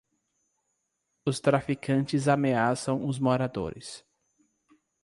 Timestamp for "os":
1.23-1.39, 3.05-3.19